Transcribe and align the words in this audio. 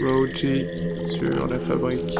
Roji 0.00 0.66
sur 1.04 1.48
la 1.48 1.58
fabrique. 1.58 2.14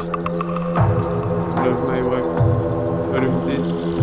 Love 1.64 1.90
My 1.90 2.00
Wax, 2.02 2.66
volume 3.12 3.40
10, 3.46 3.94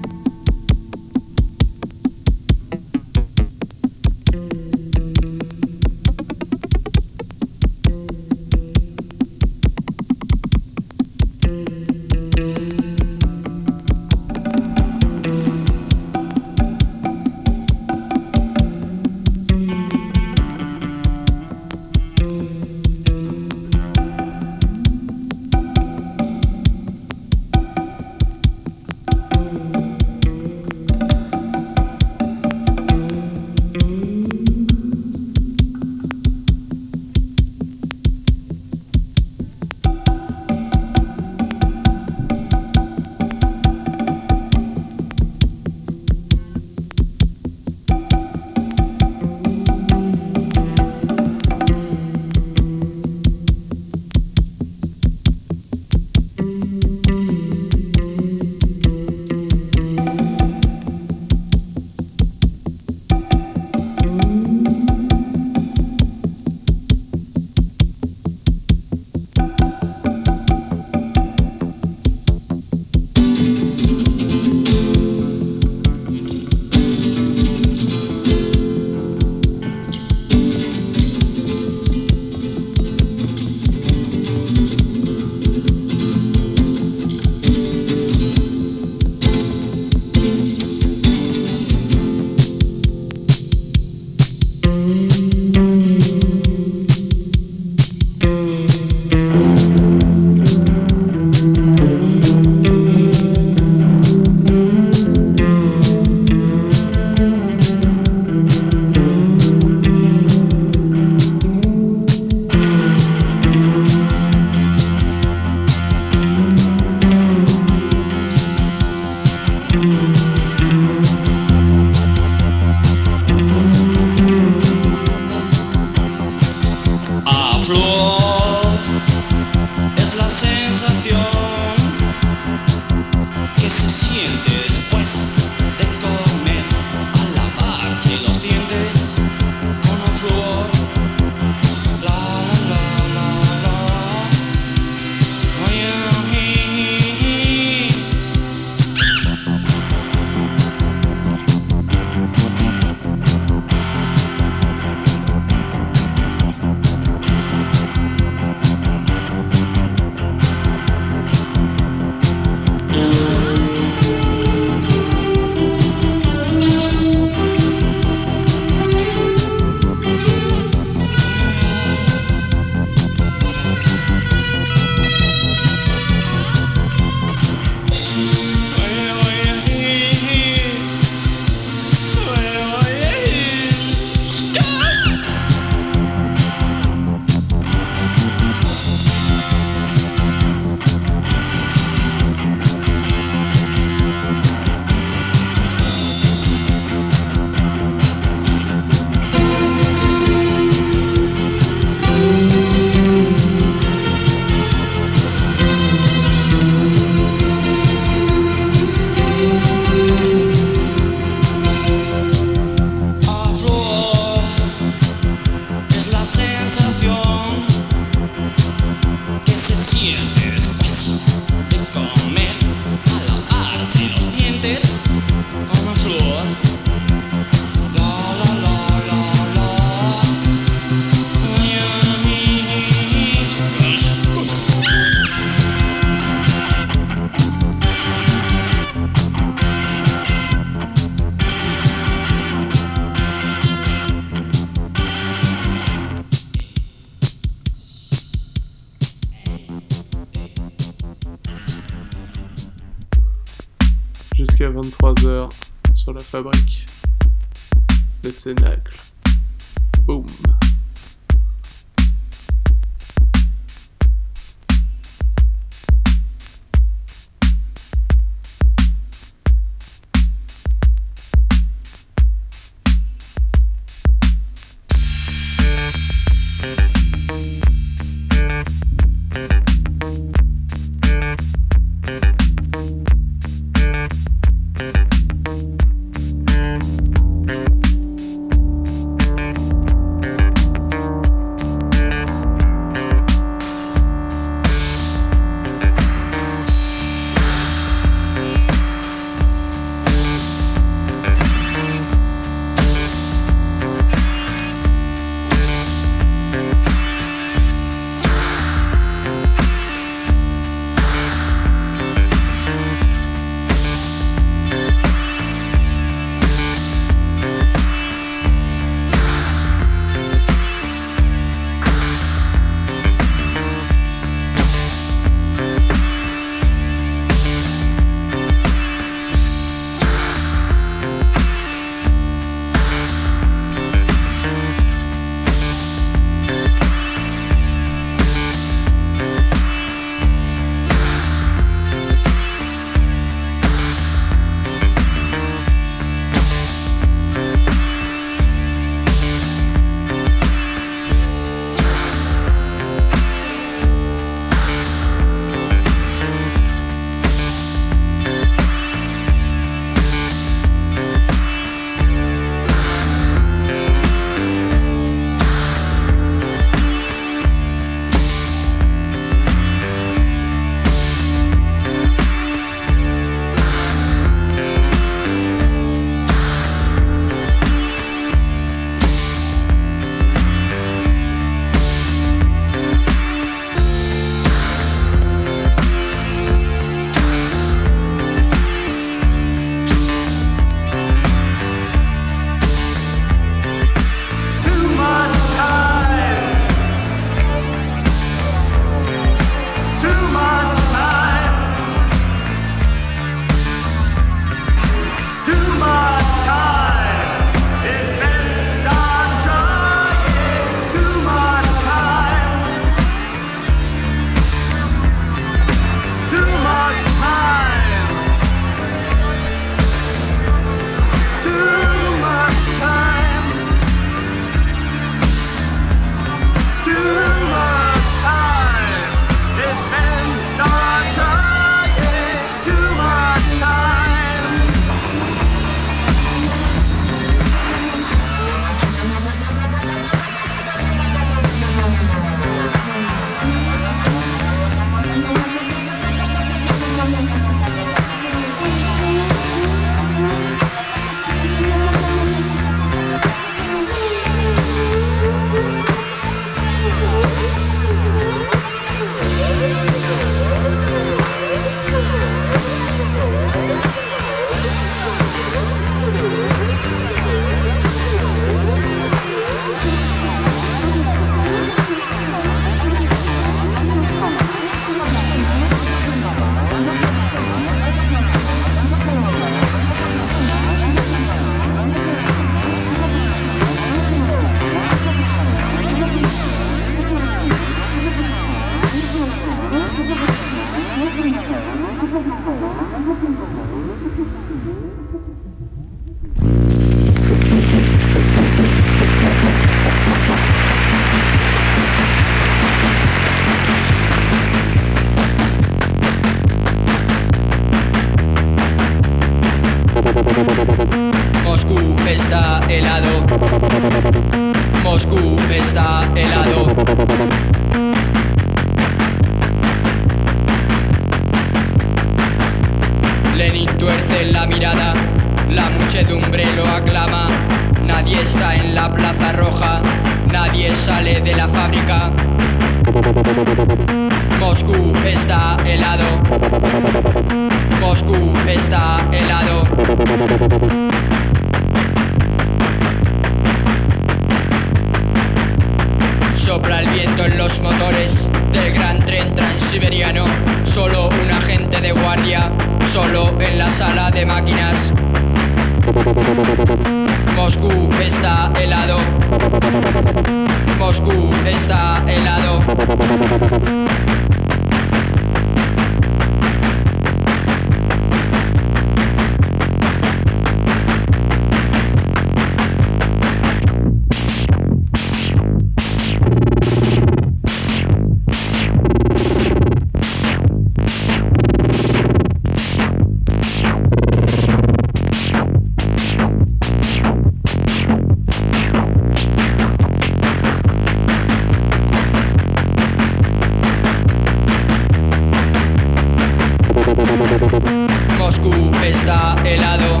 Moscú 598.30 598.70
está 598.84 599.34
helado. 599.44 600.00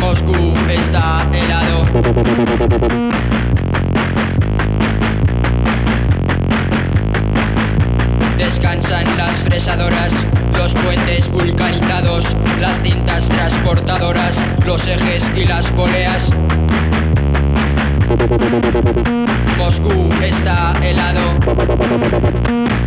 Moscú 0.00 0.54
está 0.70 1.22
helado. 1.30 1.84
Descansan 8.38 9.04
las 9.18 9.36
fresadoras, 9.42 10.14
los 10.56 10.72
puentes 10.72 11.30
vulcanizados, 11.30 12.34
las 12.58 12.80
cintas 12.80 13.28
transportadoras, 13.28 14.40
los 14.64 14.86
ejes 14.86 15.30
y 15.36 15.44
las 15.44 15.66
poleas. 15.72 16.30
Moscú 19.58 20.08
está 20.22 20.72
helado. 20.82 21.34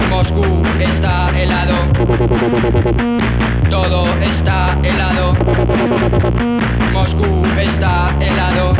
Moscú 0.10 0.64
está 0.80 1.30
helado 1.40 1.76
todo 3.70 4.06
está 4.22 4.78
helado. 4.84 5.34
Moscú 6.94 7.44
está 7.58 8.16
helado. 8.20 8.74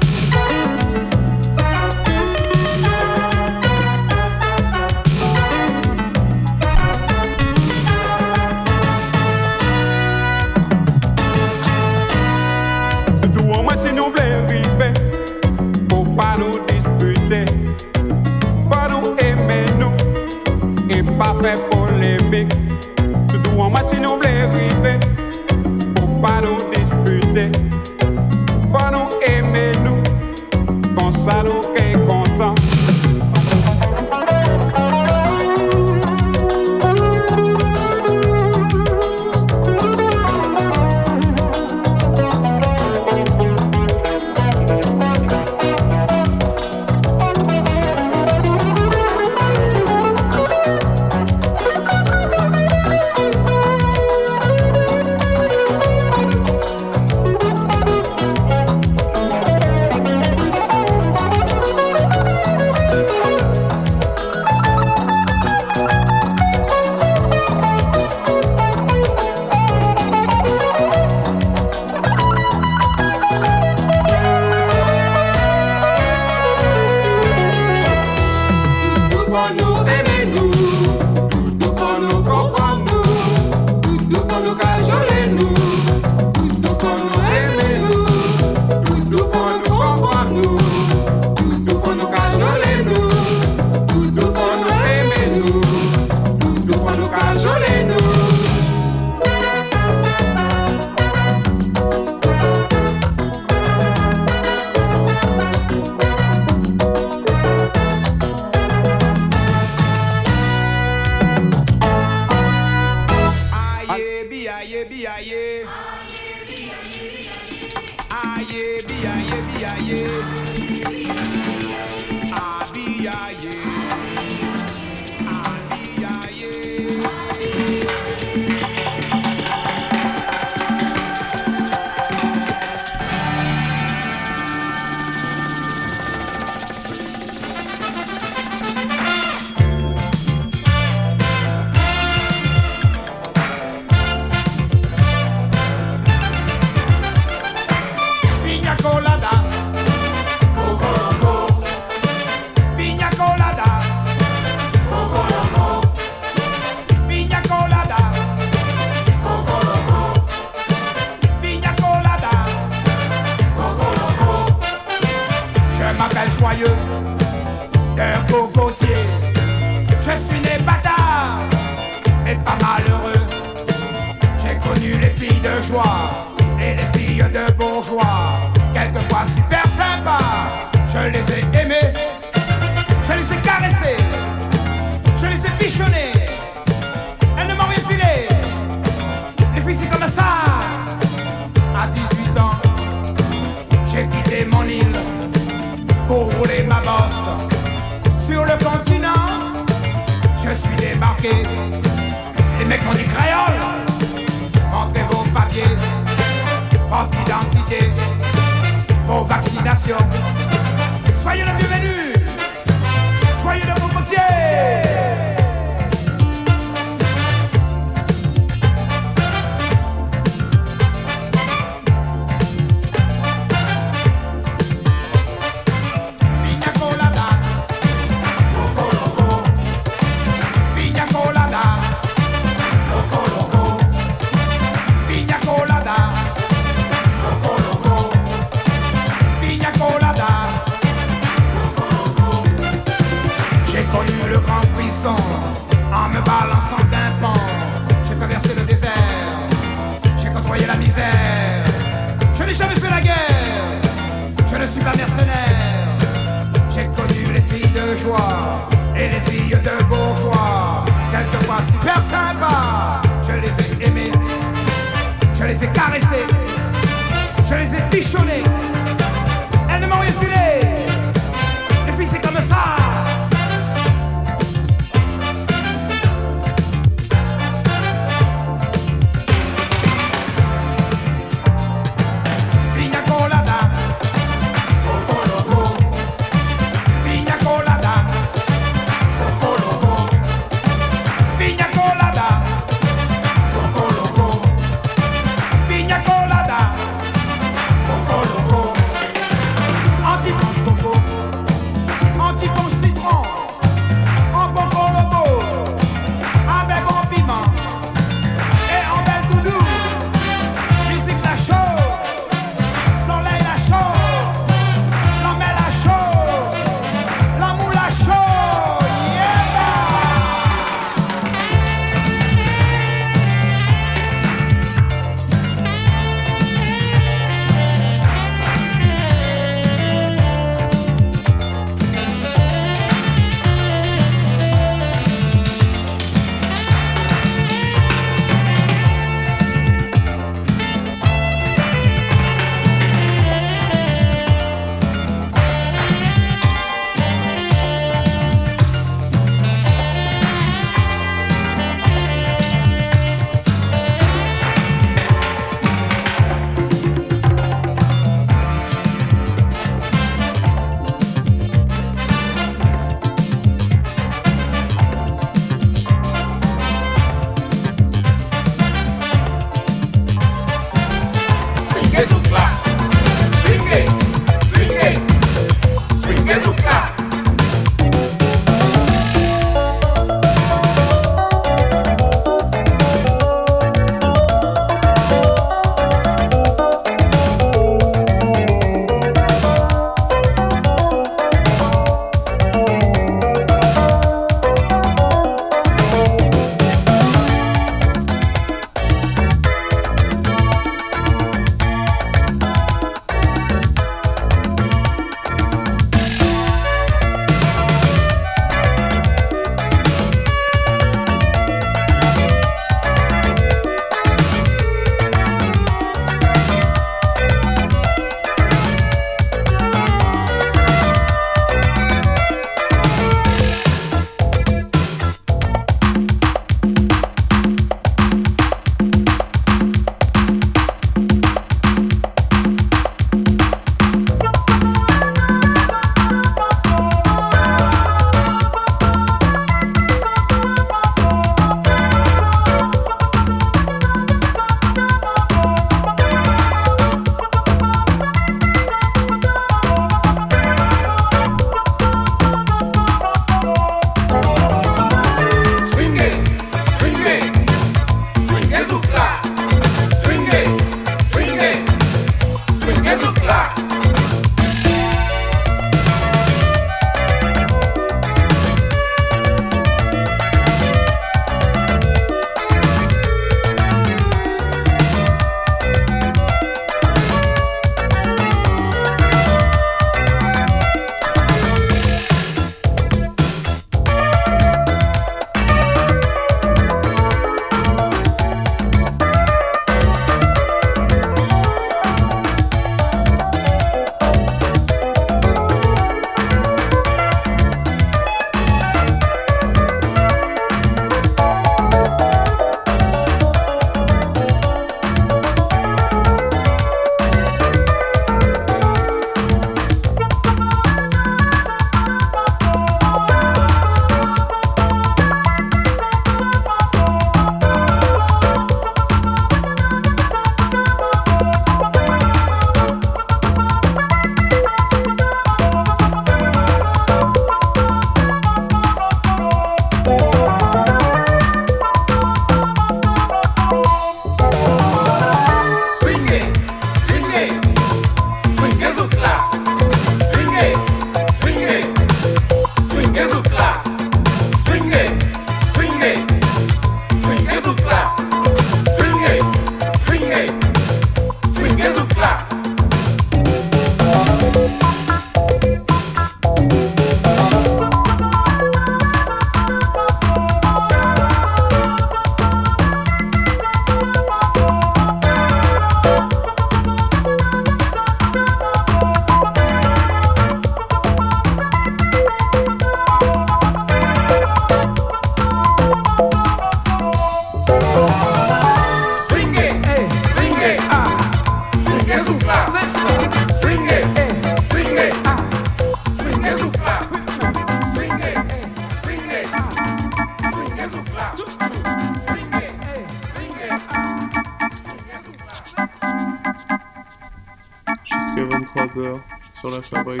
sort 599.50 599.74
of 599.74 599.86
like 599.86 600.00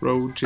road 0.00 0.36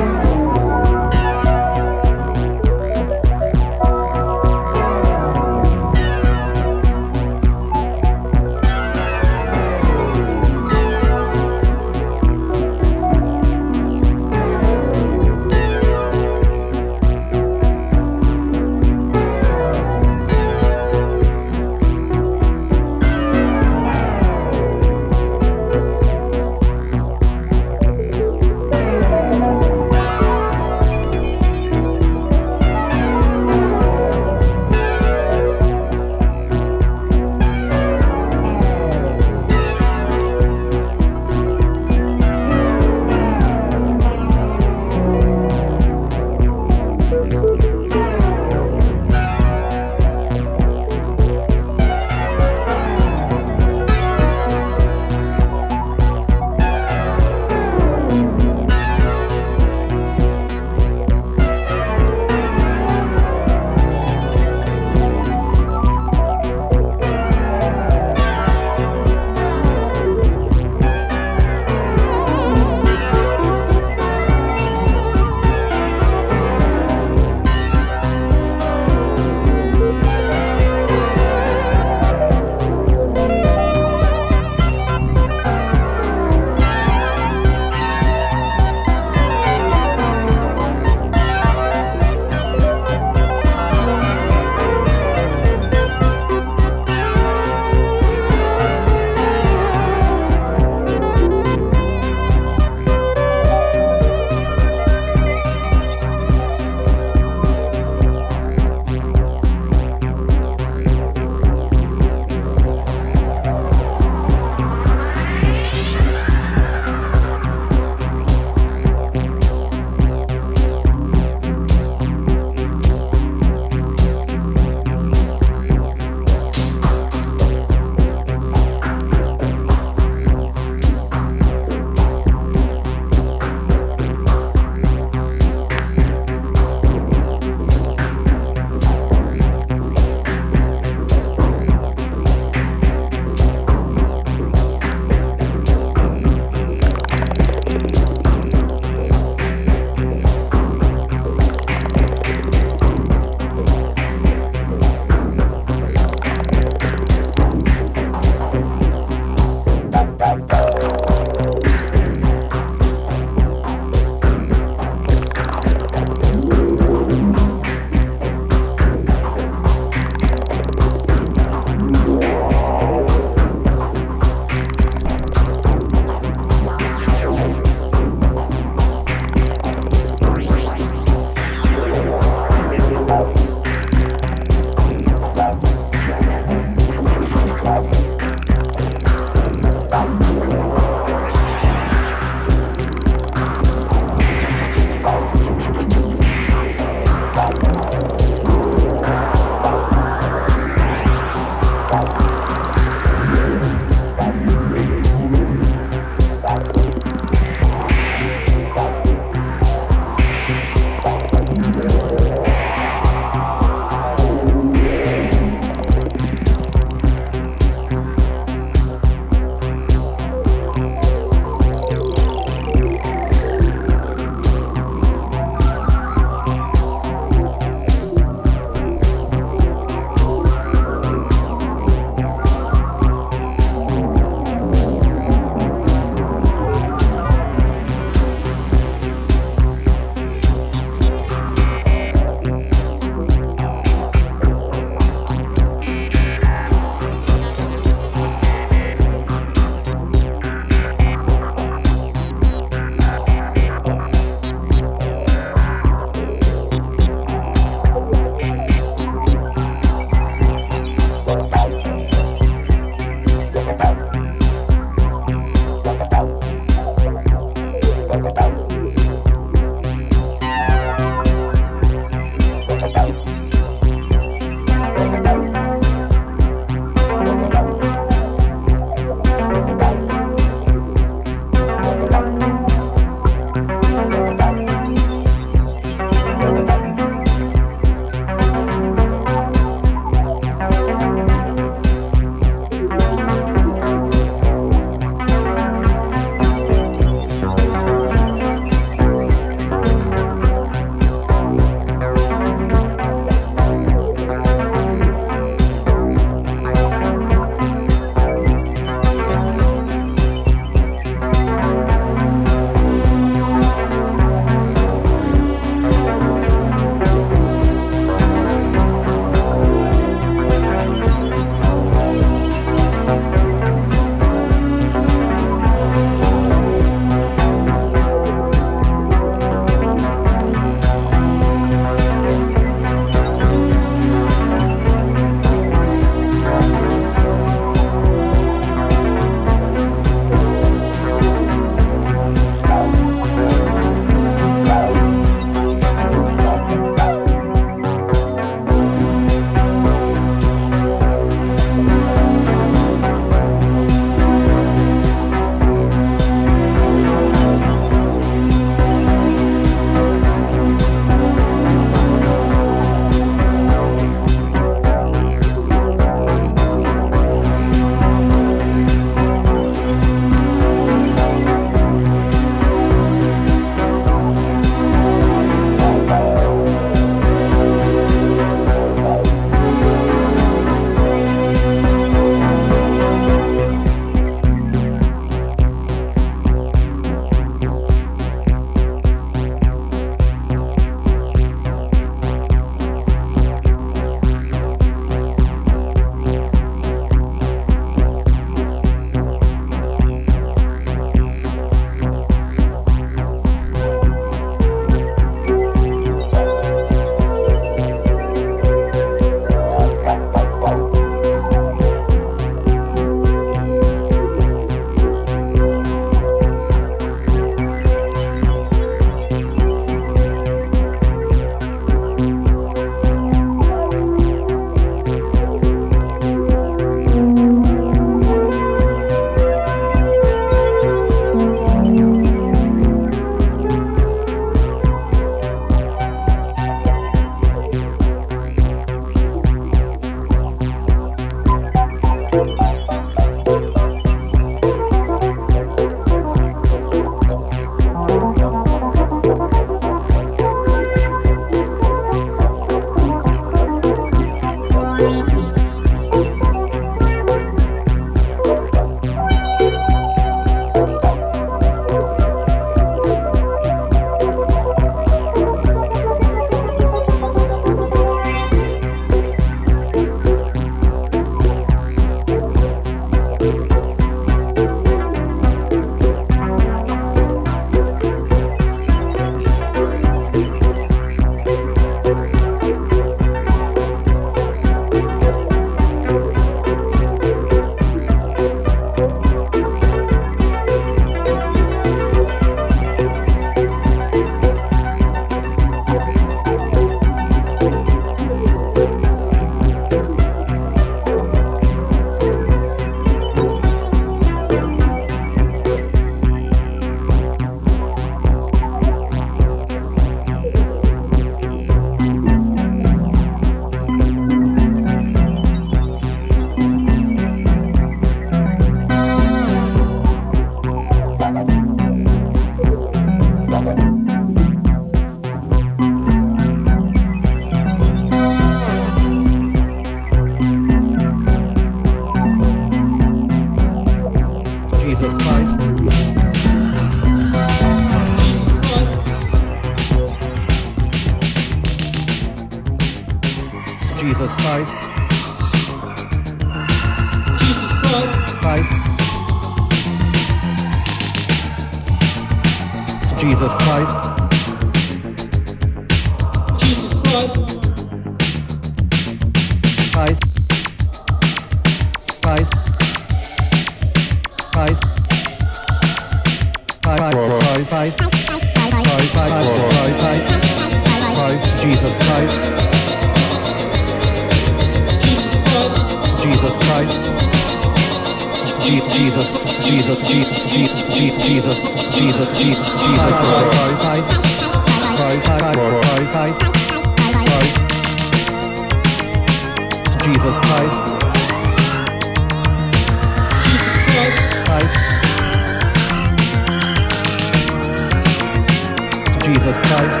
Jesus 599.28 599.56
Christ. 599.66 600.00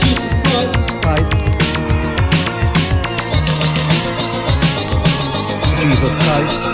Jesus 0.00 0.96
Christ. 1.02 1.32
Jesus 5.78 6.14
Christ. 6.24 6.73